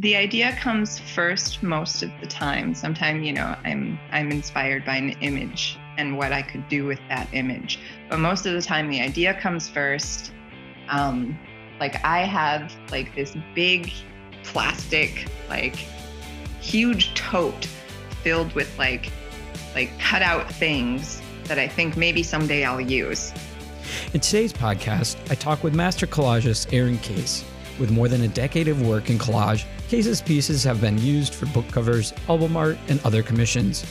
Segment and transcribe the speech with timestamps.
[0.00, 2.74] the idea comes first most of the time.
[2.74, 6.98] Sometimes, you know, I'm I'm inspired by an image and what I could do with
[7.10, 7.78] that image.
[8.08, 10.32] But most of the time, the idea comes first.
[10.88, 11.38] Um,
[11.80, 13.92] like I have like this big
[14.42, 15.76] plastic, like
[16.60, 17.66] huge tote
[18.22, 19.12] filled with like
[19.74, 23.34] like cutout things that I think maybe someday I'll use.
[24.14, 27.44] In today's podcast, I talk with master collagist Erin Case.
[27.80, 31.46] With more than a decade of work in collage, Case's pieces have been used for
[31.46, 33.86] book covers, album art, and other commissions.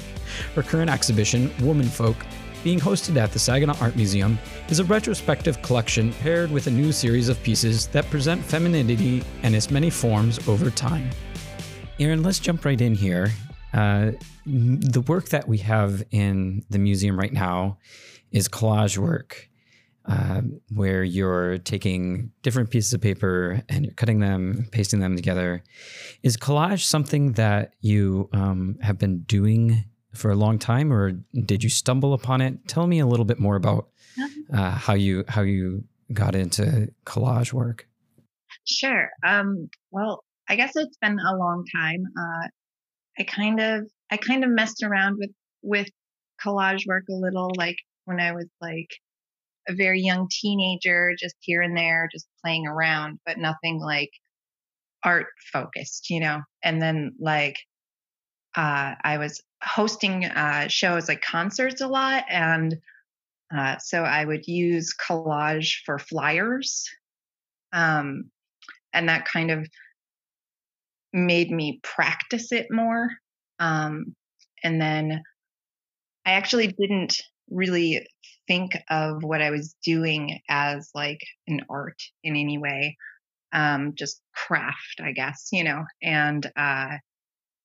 [0.53, 2.15] Her current exhibition, Womanfolk,
[2.63, 4.37] being hosted at the Saginaw Art Museum,
[4.69, 9.55] is a retrospective collection paired with a new series of pieces that present femininity in
[9.55, 11.09] its many forms over time.
[11.99, 13.31] Erin, let's jump right in here.
[13.73, 14.11] Uh,
[14.45, 17.79] the work that we have in the museum right now
[18.31, 19.49] is collage work.
[20.05, 20.41] Uh,
[20.73, 25.61] where you're taking different pieces of paper and you're cutting them, pasting them together.
[26.23, 31.11] Is collage something that you um, have been doing for a long time, or
[31.45, 32.67] did you stumble upon it?
[32.67, 33.89] Tell me a little bit more about
[34.51, 37.87] uh, how you how you got into collage work.
[38.65, 39.09] Sure.
[39.23, 42.03] Um, well, I guess it's been a long time.
[42.17, 42.47] Uh,
[43.19, 45.89] I kind of I kind of messed around with with
[46.43, 48.89] collage work a little, like when I was like
[49.69, 54.09] a very young teenager, just here and there, just playing around, but nothing like
[55.03, 56.41] art focused, you know.
[56.63, 57.57] And then like
[58.55, 62.75] uh, I was hosting uh, shows like concerts a lot, and
[63.55, 66.89] uh, so I would use collage for flyers,
[67.71, 68.31] um,
[68.93, 69.67] and that kind of
[71.13, 73.09] made me practice it more.
[73.59, 74.15] Um,
[74.63, 75.23] and then
[76.25, 77.17] I actually didn't
[77.49, 78.05] really
[78.49, 82.97] think of what I was doing as like an art in any way,
[83.53, 85.85] um, just craft, I guess, you know.
[86.01, 86.97] And uh,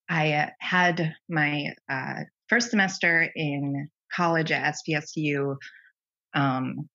[0.09, 5.57] I uh, had my uh, first semester in college at SVSU,
[6.35, 6.89] um,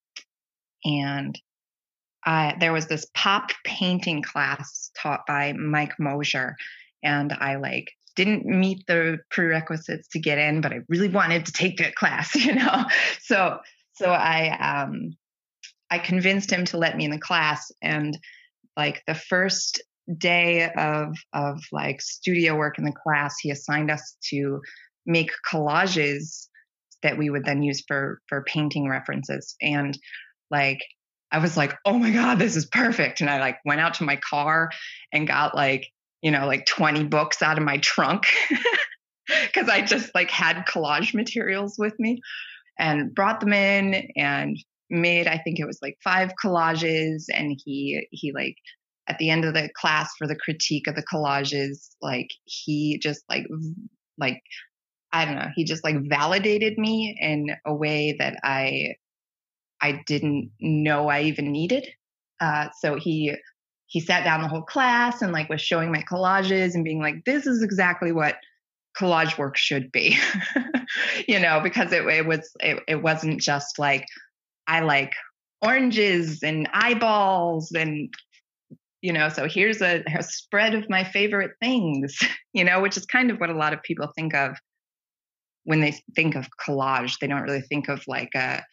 [0.85, 1.37] and
[2.25, 6.55] I, there was this pop painting class taught by Mike Mosier,
[7.03, 11.53] and I like didn't meet the prerequisites to get in, but I really wanted to
[11.53, 12.85] take that class, you know.
[13.21, 13.59] So
[13.99, 15.17] so I um
[15.91, 18.17] I convinced him to let me in the class, and
[18.77, 19.81] like the first
[20.17, 24.61] day of of like studio work in the class, he assigned us to
[25.05, 26.47] make collages
[27.03, 29.55] that we would then use for for painting references.
[29.61, 29.97] And
[30.49, 30.79] like
[31.31, 33.21] I was like, oh my God, this is perfect.
[33.21, 34.71] And I like went out to my car
[35.11, 35.87] and got like,
[36.21, 38.23] you know, like 20 books out of my trunk
[39.27, 42.21] because I just like had collage materials with me
[42.79, 44.57] and brought them in and
[44.89, 47.25] made, I think it was like five collages.
[47.33, 48.55] And he, he like
[49.07, 53.23] at the end of the class for the critique of the collages, like he just
[53.29, 53.45] like
[54.17, 54.41] like
[55.11, 58.95] I don't know, he just like validated me in a way that I
[59.81, 61.87] I didn't know I even needed.
[62.39, 63.35] Uh, so he
[63.87, 67.25] he sat down the whole class and like was showing my collages and being like,
[67.25, 68.35] "This is exactly what
[68.97, 70.17] collage work should be,"
[71.27, 74.05] you know, because it, it was it, it wasn't just like
[74.67, 75.13] I like
[75.61, 78.13] oranges and eyeballs and
[79.01, 82.17] you know so here's a, a, spread of my favorite things
[82.53, 84.55] you know which is kind of what a lot of people think of
[85.69, 87.19] when they think of collage.
[87.19, 88.63] They don't really think of like a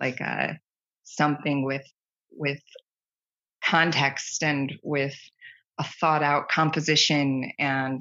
[0.00, 0.58] like a
[1.04, 1.86] something with
[2.32, 2.60] with
[3.64, 5.14] context and with
[5.78, 8.00] a thought out composition and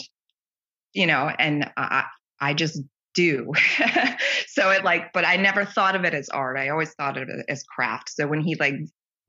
[0.93, 2.05] you know and i
[2.41, 2.81] i just
[3.19, 3.51] do
[4.47, 7.27] so it like but i never thought of it as art i always thought of
[7.27, 8.75] it as craft so when he like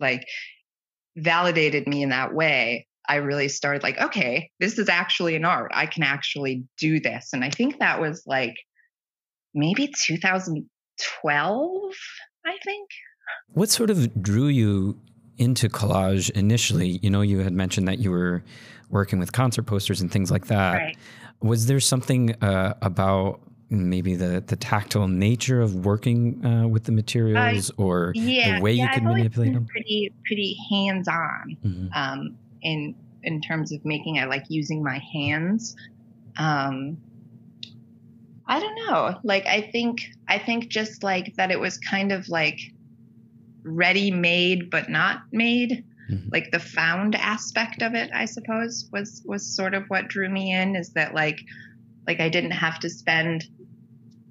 [0.00, 0.26] like
[1.16, 5.72] validated me in that way, I really started like, okay, this is actually an art.
[5.74, 7.30] I can actually do this.
[7.32, 8.54] And I think that was like
[9.54, 11.92] maybe 2012,
[12.46, 12.88] I think.
[13.48, 15.00] What sort of drew you
[15.38, 17.00] into collage initially?
[17.02, 18.44] You know, you had mentioned that you were
[18.90, 20.74] working with concert posters and things like that.
[20.74, 20.96] Right.
[21.40, 23.40] Was there something uh, about
[23.70, 28.62] maybe the the tactile nature of working uh, with the materials uh, or yeah, the
[28.62, 31.86] way yeah, you can manipulate them pretty pretty hands on mm-hmm.
[31.94, 35.76] um, in in terms of making I like using my hands
[36.36, 36.98] um,
[38.46, 42.28] I don't know like I think I think just like that it was kind of
[42.28, 42.58] like
[43.62, 46.28] ready made but not made mm-hmm.
[46.32, 50.52] like the found aspect of it I suppose was was sort of what drew me
[50.52, 51.38] in is that like
[52.08, 53.46] like I didn't have to spend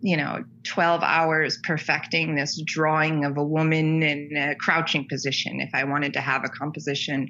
[0.01, 5.69] you know 12 hours perfecting this drawing of a woman in a crouching position if
[5.73, 7.29] i wanted to have a composition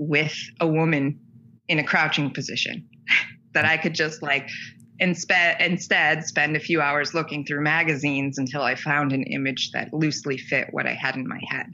[0.00, 1.20] with a woman
[1.68, 2.88] in a crouching position
[3.54, 4.48] that I could just like
[5.00, 9.92] inspe- instead spend a few hours looking through magazines until I found an image that
[9.92, 11.66] loosely fit what I had in my head.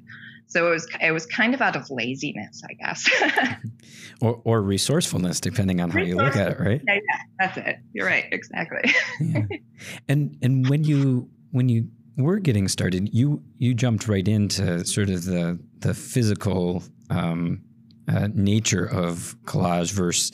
[0.49, 3.09] So it was it was kind of out of laziness, I guess.
[4.21, 6.81] or, or resourcefulness, depending on how you look at it, right?
[6.87, 7.79] Yeah, yeah, that's it.
[7.93, 8.93] You're right, exactly.
[9.21, 9.43] yeah.
[10.09, 15.11] And and when you when you were getting started, you you jumped right into sort
[15.11, 17.63] of the the physical um,
[18.09, 20.33] uh, nature of collage versus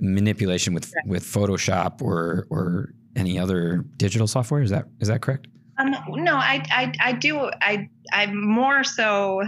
[0.00, 1.10] manipulation with yeah.
[1.10, 4.62] with Photoshop or or any other digital software.
[4.62, 5.46] Is that is that correct?
[5.82, 7.50] Um, no, I, I, I do.
[7.60, 9.42] I, I more so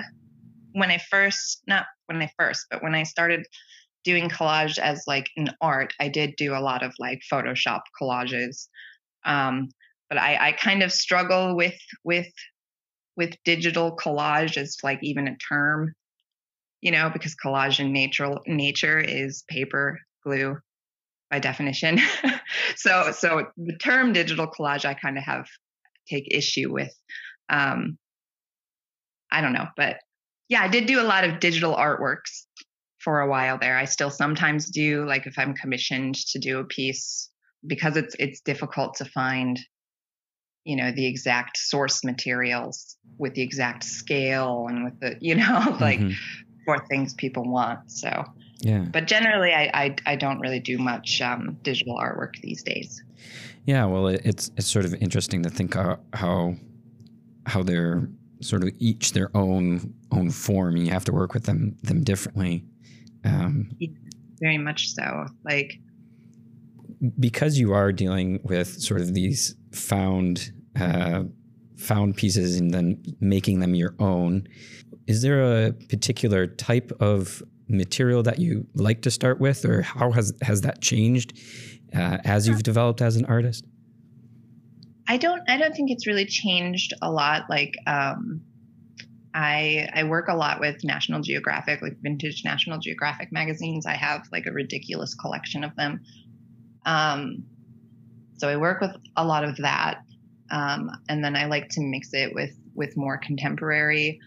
[0.72, 3.46] when I first, not when I first, but when I started
[4.04, 8.68] doing collage as like an art, I did do a lot of like Photoshop collages.
[9.24, 9.70] Um,
[10.08, 12.30] but I, I kind of struggle with, with,
[13.16, 15.94] with digital collage as like even a term,
[16.82, 20.58] you know, because collage in nature, nature is paper, glue
[21.30, 21.98] by definition.
[22.76, 25.46] so, so the term digital collage, I kind of have
[26.08, 26.92] take issue with.
[27.48, 27.98] Um,
[29.30, 29.98] I don't know, but
[30.48, 32.44] yeah, I did do a lot of digital artworks
[32.98, 33.76] for a while there.
[33.76, 37.30] I still sometimes do, like if I'm commissioned to do a piece,
[37.66, 39.58] because it's it's difficult to find,
[40.64, 45.76] you know, the exact source materials with the exact scale and with the, you know,
[45.80, 46.12] like mm-hmm.
[46.64, 47.90] for things people want.
[47.90, 48.24] So
[48.60, 48.86] yeah.
[48.90, 53.02] But generally, I I, I don't really do much um, digital artwork these days.
[53.66, 56.54] Yeah, well, it's it's sort of interesting to think how how,
[57.46, 58.08] how they're
[58.40, 62.02] sort of each their own own form, and you have to work with them them
[62.04, 62.64] differently.
[63.24, 63.70] Um,
[64.40, 65.26] very much so.
[65.44, 65.80] Like
[67.18, 71.24] because you are dealing with sort of these found uh,
[71.76, 74.46] found pieces and then making them your own.
[75.06, 80.12] Is there a particular type of material that you like to start with, or how
[80.12, 81.38] has has that changed
[81.94, 83.64] uh, as you've developed as an artist?
[85.06, 85.42] I don't.
[85.48, 87.48] I don't think it's really changed a lot.
[87.50, 88.42] Like, um,
[89.34, 93.86] I I work a lot with National Geographic, like vintage National Geographic magazines.
[93.86, 96.00] I have like a ridiculous collection of them.
[96.86, 97.44] Um,
[98.36, 100.02] so I work with a lot of that,
[100.50, 104.20] um, and then I like to mix it with with more contemporary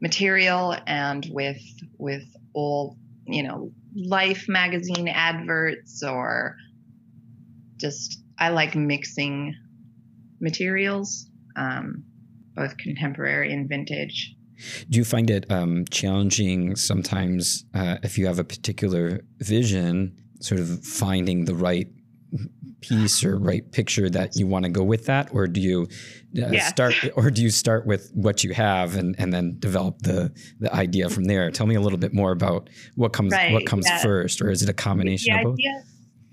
[0.00, 1.60] material and with
[1.96, 2.96] with old,
[3.26, 6.56] you know, Life magazine adverts or
[7.76, 9.54] just I like mixing
[10.40, 12.04] materials, um,
[12.56, 14.34] both contemporary and vintage.
[14.90, 20.60] Do you find it um, challenging sometimes uh, if you have a particular vision, sort
[20.60, 21.88] of finding the right
[22.80, 25.88] piece or right picture that you want to go with that, or do you
[26.36, 26.68] uh, yeah.
[26.68, 30.72] start, or do you start with what you have and, and then develop the the
[30.74, 31.50] idea from there?
[31.50, 34.02] Tell me a little bit more about what comes right, what comes yeah.
[34.02, 35.58] first, or is it a combination the of both?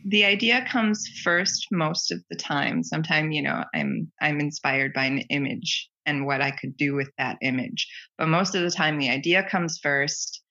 [0.06, 2.84] The idea comes first most of the time.
[2.84, 7.12] Sometimes you know I'm I'm inspired by an image and what I could do with
[7.18, 7.88] that image,
[8.18, 10.42] but most of the time the idea comes first.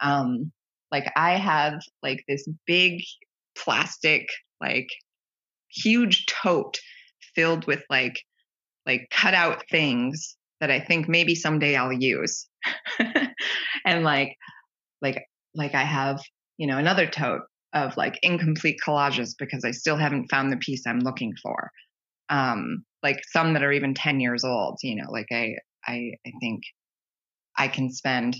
[0.00, 0.50] Um,
[0.90, 3.00] like I have like this big
[3.56, 4.26] plastic
[4.60, 4.88] like
[5.70, 6.78] huge tote
[7.34, 8.20] filled with like
[8.86, 12.48] like cut out things that I think maybe someday I'll use.
[13.84, 14.36] and like
[15.02, 15.24] like
[15.54, 16.20] like I have,
[16.56, 17.42] you know, another tote
[17.72, 21.70] of like incomplete collages because I still haven't found the piece I'm looking for.
[22.28, 26.32] Um like some that are even 10 years old, you know, like I I I
[26.40, 26.62] think
[27.56, 28.36] I can spend,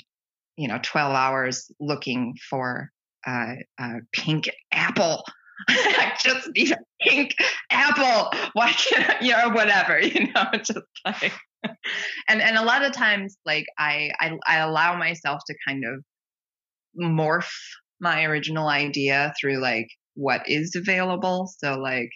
[0.57, 2.91] you know, 12 hours looking for
[3.27, 5.25] a pink apple
[5.69, 7.35] I just need a pink
[7.71, 8.31] apple.
[8.55, 11.33] Why can't I, you know, whatever, you know, just like,
[12.29, 16.05] and, and a lot of times, like I, I, I allow myself to kind of
[17.01, 17.51] morph
[18.01, 21.51] my original idea through like what is available.
[21.59, 22.11] So like,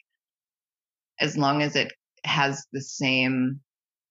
[1.20, 1.92] as long as it
[2.24, 3.60] has the same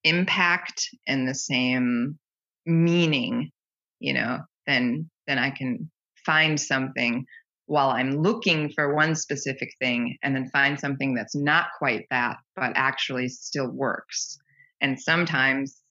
[0.03, 2.17] impact and the same
[2.65, 3.51] meaning,
[3.99, 5.89] you know, then, then I can
[6.27, 7.25] find something
[7.65, 12.38] while I'm looking for one specific thing and then find something that's not quite that,
[12.55, 14.38] but actually still works.
[14.81, 15.81] And sometimes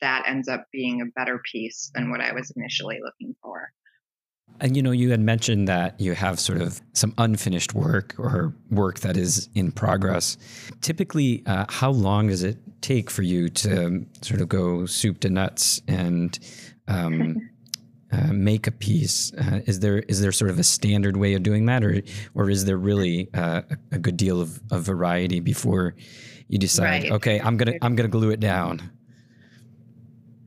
[0.00, 3.70] that ends up being a better piece than what I was initially looking for.
[4.60, 8.54] And you know, you had mentioned that you have sort of some unfinished work or
[8.70, 10.36] work that is in progress.
[10.80, 15.30] Typically, uh, how long does it take for you to sort of go soup to
[15.30, 16.38] nuts and
[16.88, 17.36] um,
[18.12, 19.32] uh, make a piece.
[19.34, 22.02] Uh, is there is there sort of a standard way of doing that, or
[22.34, 23.62] or is there really uh,
[23.92, 25.94] a, good deal of, of, variety before
[26.48, 27.04] you decide?
[27.04, 27.12] Right.
[27.12, 28.90] Okay, I'm gonna I'm gonna glue it down.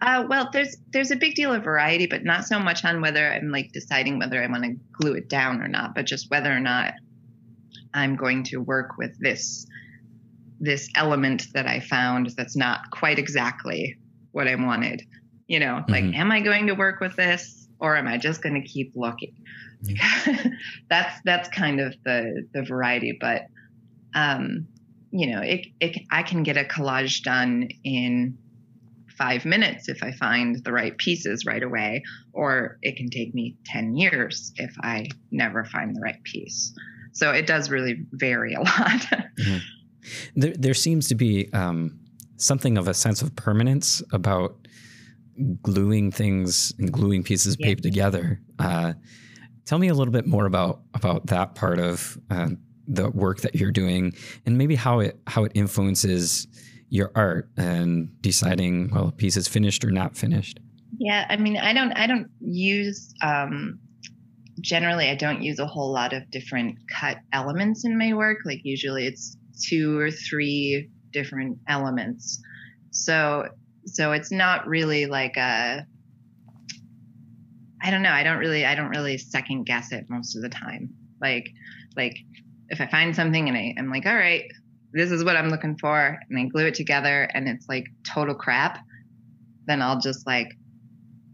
[0.02, 3.32] Uh, well, there's there's a big deal of variety, but not so much on whether
[3.32, 6.52] I'm like deciding whether I want to glue it down or not, but just whether
[6.52, 6.94] or not
[7.94, 9.66] I'm going to work with this
[10.60, 13.98] this element that I found that's not quite exactly
[14.32, 15.04] what I wanted.
[15.54, 15.92] You know, mm-hmm.
[15.92, 18.94] like, am I going to work with this or am I just going to keep
[18.96, 19.36] looking?
[19.84, 20.48] Mm-hmm.
[20.90, 23.44] that's that's kind of the the variety, but
[24.16, 24.66] um,
[25.12, 28.36] you know, it, it I can get a collage done in
[29.16, 32.02] five minutes if I find the right pieces right away,
[32.34, 36.74] or it can take me 10 years if I never find the right piece.
[37.12, 38.72] So it does really vary a lot.
[38.80, 39.58] mm-hmm.
[40.36, 42.00] there, there seems to be um,
[42.38, 44.58] something of a sense of permanence about
[45.62, 47.68] gluing things and gluing pieces of yeah.
[47.68, 48.40] paper together.
[48.60, 48.94] Uh,
[49.66, 52.50] tell me a little bit more about about that part of uh,
[52.88, 54.14] the work that you're doing,
[54.46, 56.48] and maybe how it how it influences
[56.94, 60.60] your art and deciding well a piece is finished or not finished
[61.00, 63.80] yeah i mean i don't i don't use um
[64.62, 68.60] generally i don't use a whole lot of different cut elements in my work like
[68.64, 72.40] usually it's two or three different elements
[72.92, 73.48] so
[73.86, 75.86] so it's not really like a
[77.82, 80.50] i don't know i don't really i don't really second guess it most of the
[80.50, 80.90] time
[81.22, 81.50] like
[81.96, 82.18] like
[82.70, 84.46] if i find something and I, i'm like all right
[84.94, 88.36] this is what I'm looking for, and I glue it together and it's like total
[88.36, 88.78] crap,
[89.66, 90.50] then I'll just like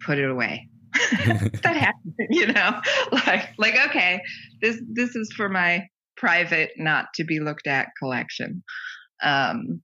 [0.06, 0.70] put it away.
[0.94, 2.79] that happens, you know,
[3.12, 4.22] like like okay,
[4.62, 8.63] this this is for my private, not to be looked at collection.
[9.22, 9.82] Um,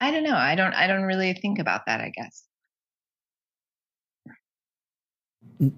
[0.00, 0.36] I don't know.
[0.36, 0.74] I don't.
[0.74, 2.00] I don't really think about that.
[2.00, 2.44] I guess.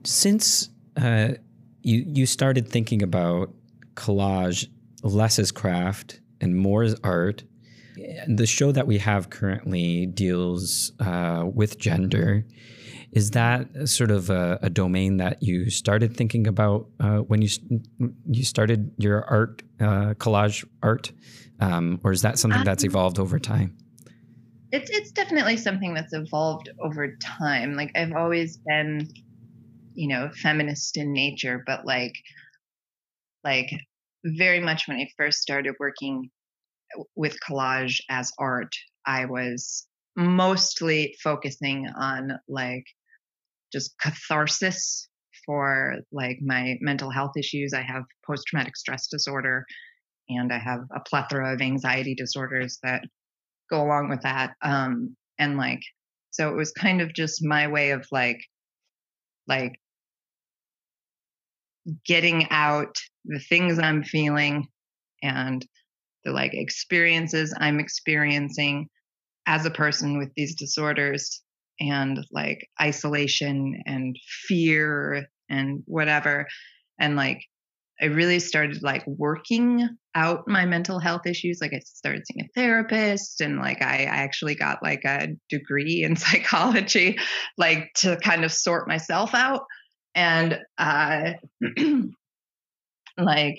[0.05, 1.35] Since uh,
[1.83, 3.55] you you started thinking about
[3.95, 4.67] collage
[5.03, 7.45] less as craft and more as art.
[8.27, 12.47] The show that we have currently deals uh, with gender.
[13.13, 17.49] Is that sort of a, a, domain that you started thinking about uh, when you
[18.31, 21.11] you started your art uh, collage art,
[21.59, 23.77] um, or is that something that's um, evolved over time?
[24.73, 27.75] It's it's definitely something that's evolved over time.
[27.75, 29.09] Like I've always been,
[29.95, 32.15] you know, feminist in nature, but like
[33.45, 33.71] like
[34.25, 36.31] very much when I first started working
[37.17, 38.73] with collage as art,
[39.07, 39.87] I was
[40.17, 42.85] mostly focusing on like
[43.73, 45.09] just catharsis
[45.47, 47.73] for like my mental health issues.
[47.73, 49.65] I have post traumatic stress disorder
[50.29, 53.03] and I have a plethora of anxiety disorders that
[53.71, 54.55] go along with that.
[54.63, 55.81] Um, and like,
[56.31, 58.41] so it was kind of just my way of like,
[59.47, 59.73] like
[62.07, 64.67] getting out the things I'm feeling
[65.23, 65.65] and
[66.25, 68.89] the like experiences I'm experiencing
[69.47, 71.43] as a person with these disorders
[71.81, 76.47] and like isolation and fear and whatever.
[76.99, 77.43] And like,
[78.01, 81.59] I really started like working out my mental health issues.
[81.61, 86.03] Like, I started seeing a therapist, and like, I, I actually got like a degree
[86.03, 87.19] in psychology,
[87.57, 89.63] like to kind of sort myself out
[90.15, 91.33] and uh,
[93.19, 93.59] like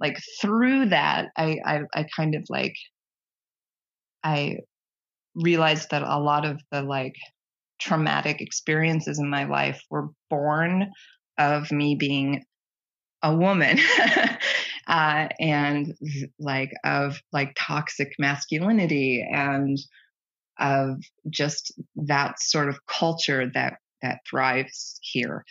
[0.00, 2.74] like through that I, I i kind of like
[4.22, 4.58] i
[5.34, 7.14] realized that a lot of the like
[7.80, 10.90] traumatic experiences in my life were born
[11.38, 12.44] of me being
[13.22, 13.78] a woman
[14.86, 15.94] uh, and
[16.38, 19.78] like of like toxic masculinity and
[20.58, 25.44] of just that sort of culture that that thrives here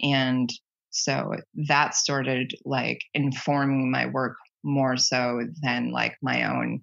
[0.00, 0.50] and
[0.90, 1.32] so
[1.68, 6.82] that started like informing my work more so than like my own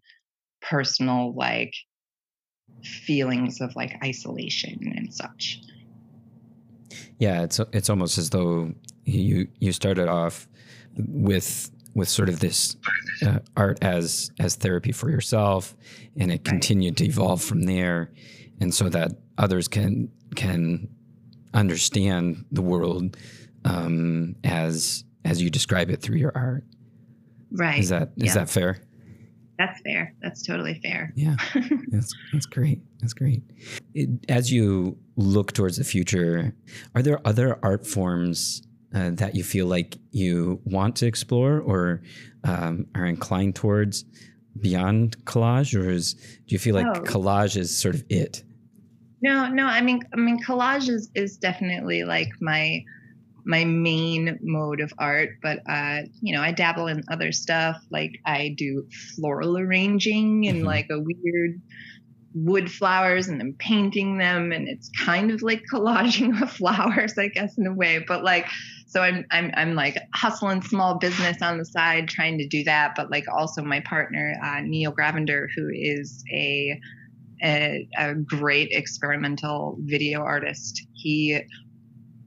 [0.62, 1.74] personal like
[2.84, 5.62] feelings of like isolation and such.
[7.20, 8.74] Yeah, it's it's almost as though
[9.06, 10.48] you you started off
[10.98, 12.76] with with sort of this
[13.26, 15.76] uh, art as as therapy for yourself,
[16.18, 18.12] and it continued to evolve from there,
[18.60, 20.90] and so that others can can
[21.54, 23.18] understand the world
[23.64, 26.64] um, as as you describe it through your art.
[27.52, 27.80] Right.
[27.80, 28.34] Is that is yeah.
[28.36, 28.82] that fair?
[29.58, 30.14] That's fair.
[30.22, 31.14] That's totally fair.
[31.16, 31.38] Yeah,
[31.88, 32.82] that's that's great.
[33.00, 33.42] That's great.
[33.94, 36.54] It, as you look towards the future,
[36.94, 38.64] are there other art forms
[38.96, 42.02] uh, that you feel like you want to explore or
[42.46, 44.06] um, are inclined towards
[44.60, 47.02] beyond collage, or is do you feel like oh.
[47.02, 48.44] collage is sort of it?
[49.22, 49.66] No, no.
[49.66, 52.84] I mean, I mean, collage is is definitely like my
[53.44, 57.78] my main mode of art, but uh, you know, I dabble in other stuff.
[57.92, 60.68] Like I do floral arranging and mm-hmm.
[60.68, 61.62] like a weird
[62.36, 67.30] wood flowers and then painting them and it's kind of like collaging of flowers i
[67.30, 68.46] guess in a way but like
[68.86, 72.94] so i'm i'm, I'm like hustling small business on the side trying to do that.
[72.96, 76.80] But like also my partner uh, neil gravender who is a,
[77.44, 80.86] a a great experimental video artist.
[80.94, 81.40] He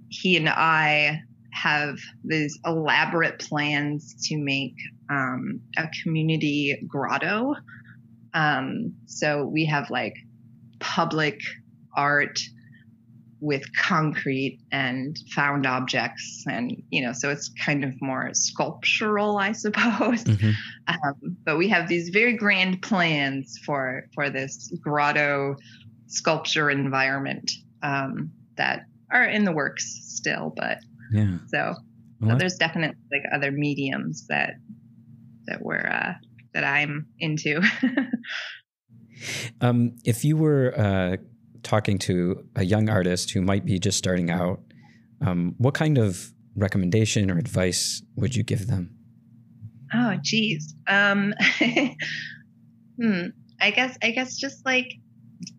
[0.09, 1.21] he and i
[1.53, 4.75] have these elaborate plans to make
[5.11, 7.55] um, a community grotto.
[8.35, 10.15] Um, so we have like
[10.79, 11.41] public
[11.97, 12.39] art
[13.41, 19.53] with concrete and found objects and you know so it's kind of more sculptural i
[19.53, 20.51] suppose mm-hmm.
[20.89, 25.55] um, but we have these very grand plans for for this grotto
[26.07, 27.53] sculpture environment
[27.83, 30.79] um, that are in the works still but
[31.13, 31.75] yeah so,
[32.21, 34.55] well, so there's definitely like other mediums that
[35.47, 36.15] that we're uh,
[36.55, 37.61] that I'm into.
[39.61, 41.17] um, if you were uh,
[41.69, 44.61] talking to a young artist who might be just starting out,
[45.21, 48.97] um, what kind of recommendation or advice would you give them?
[49.95, 50.75] Oh, geez.
[50.89, 51.35] Um,
[53.01, 53.27] hmm.
[53.61, 54.93] I guess I guess just like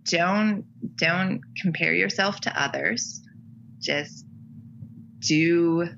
[0.06, 0.64] don't
[0.96, 3.22] don't compare yourself to others.
[3.80, 4.26] Just
[5.20, 5.90] do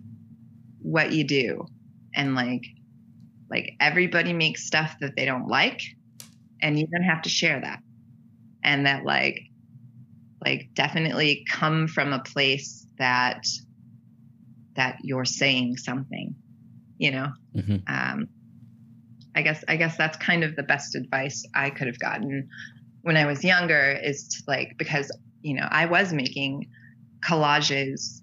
[0.81, 1.65] what you do
[2.15, 2.63] and like
[3.51, 5.81] like everybody makes stuff that they don't like,
[6.61, 7.79] and you don't have to share that.
[8.63, 9.50] And that like
[10.43, 13.45] like definitely come from a place that
[14.75, 16.35] that you're saying something,
[16.97, 17.31] you know.
[17.55, 17.77] Mm-hmm.
[17.87, 18.27] Um,
[19.35, 22.49] I guess I guess that's kind of the best advice I could have gotten
[23.01, 26.69] when I was younger is to like because you know I was making
[27.25, 28.21] collages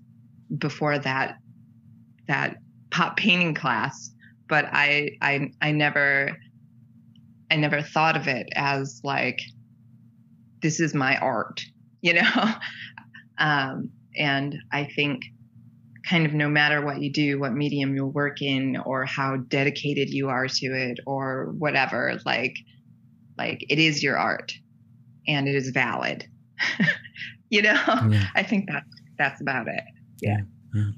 [0.56, 1.38] before that
[2.26, 2.56] that
[2.90, 4.10] pop painting class
[4.48, 6.36] but I I I never
[7.50, 9.40] I never thought of it as like
[10.60, 11.62] this is my art,
[12.00, 12.54] you know.
[13.38, 15.22] um, and I think
[16.08, 20.10] kind of no matter what you do, what medium you work in, or how dedicated
[20.10, 22.56] you are to it, or whatever, like
[23.36, 24.52] like it is your art,
[25.26, 26.26] and it is valid.
[27.50, 27.80] you know,
[28.10, 28.26] yeah.
[28.34, 28.84] I think that
[29.16, 29.84] that's about it.
[30.20, 30.38] Yeah.
[30.74, 30.90] yeah.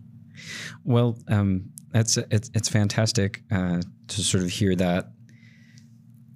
[0.84, 5.12] Well, um, that's it's it's fantastic uh, to sort of hear that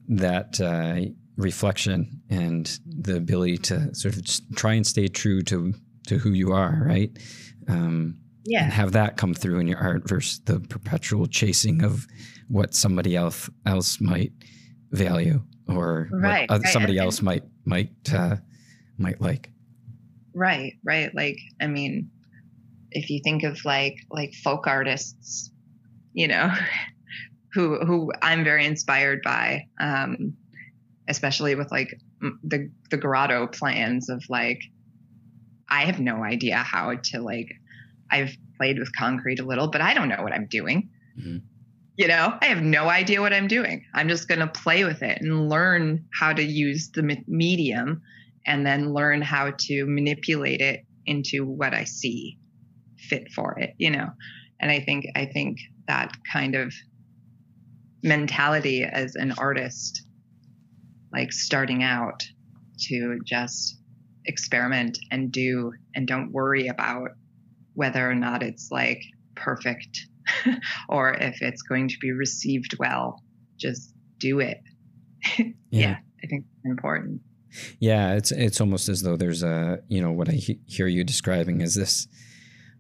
[0.09, 4.25] that uh, reflection and the ability to sort of
[4.57, 5.75] try and stay true to
[6.07, 7.11] to who you are, right?
[7.68, 12.07] Um, yeah, and have that come through in your art versus the perpetual chasing of
[12.49, 14.33] what somebody else else might
[14.90, 16.73] value or right, what right.
[16.73, 18.37] somebody else might might uh,
[18.99, 19.51] might like.
[20.35, 21.14] Right, right.
[21.14, 22.11] Like, I mean,
[22.90, 25.51] if you think of like like folk artists,
[26.12, 26.53] you know,
[27.53, 30.37] who who I'm very inspired by, um,
[31.09, 31.99] especially with like
[32.43, 34.61] the the grotto plans of like,
[35.69, 37.49] I have no idea how to like,
[38.11, 40.90] I've played with concrete a little, but I don't know what I'm doing.
[41.19, 41.38] Mm-hmm.
[41.97, 43.85] You know, I have no idea what I'm doing.
[43.95, 48.03] I'm just going to play with it and learn how to use the medium
[48.47, 52.38] and then learn how to manipulate it into what I see
[52.99, 54.09] fit for it, you know.
[54.61, 56.73] And I think I think that kind of
[58.03, 60.04] mentality as an artist,
[61.14, 62.22] like starting out
[62.88, 63.79] to just
[64.27, 67.11] experiment and do and don't worry about
[67.74, 69.03] whether or not it's like
[69.35, 70.07] perfect
[70.88, 73.22] or if it's going to be received well.
[73.59, 74.59] Just do it.
[75.38, 75.44] yeah.
[75.70, 77.20] yeah, I think it's important.
[77.79, 81.05] Yeah, it's it's almost as though there's a you know what I he- hear you
[81.05, 82.09] describing is this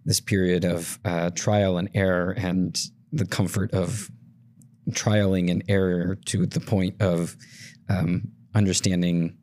[0.04, 2.76] this period of uh, trial and error and
[3.12, 4.10] the comfort of
[4.90, 7.36] trialing and error to the point of
[7.88, 9.36] um, understanding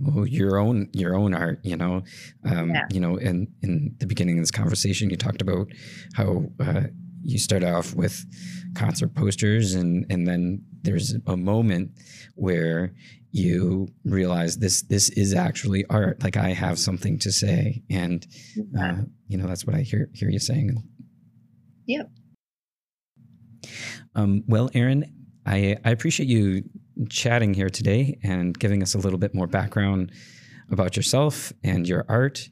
[0.00, 2.02] well, your own your own art you know?
[2.44, 2.86] Um, yeah.
[2.90, 5.68] you know in in the beginning of this conversation you talked about
[6.14, 6.84] how uh,
[7.22, 8.24] you start off with
[8.74, 11.92] concert posters and and then there's a moment
[12.34, 12.94] where
[13.30, 16.22] you realize this this is actually art.
[16.22, 18.26] Like i have something to say and
[18.78, 20.82] uh, you know that's what i hear hear you saying.
[21.86, 22.10] Yep
[24.14, 25.12] um, well Erin,
[25.46, 26.64] I, I appreciate you
[27.08, 30.12] chatting here today and giving us a little bit more background
[30.70, 32.48] about yourself and your art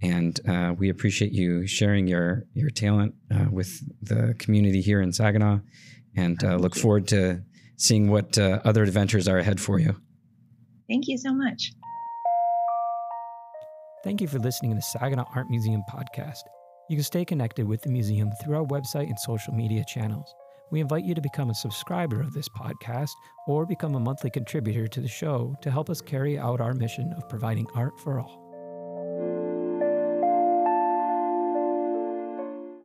[0.00, 5.12] and uh, we appreciate you sharing your your talent uh, with the community here in
[5.12, 5.58] saginaw
[6.16, 7.42] and uh, look forward to
[7.76, 9.96] seeing what uh, other adventures are ahead for you
[10.88, 11.72] Thank you so much.
[14.02, 16.40] Thank you for listening to the Saginaw Art Museum podcast.
[16.88, 20.34] You can stay connected with the museum through our website and social media channels.
[20.70, 23.10] We invite you to become a subscriber of this podcast
[23.46, 27.12] or become a monthly contributor to the show to help us carry out our mission
[27.16, 28.47] of providing art for all.